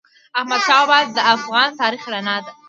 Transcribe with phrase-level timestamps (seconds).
[0.39, 2.51] احمدشاه بابا د افغان تاریخ رڼا ده.